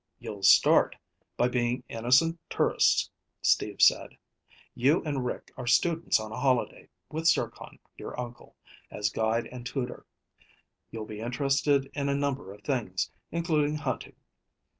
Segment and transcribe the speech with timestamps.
[0.17, 0.95] "You'll start
[1.37, 3.11] by being innocent tourists,"
[3.43, 4.17] Steve said.
[4.73, 8.55] "You and Rick are students on a holiday, with Zircon, your uncle,
[8.89, 10.07] as guide and tutor.
[10.89, 14.15] You'll be interested in a number of things, including hunting.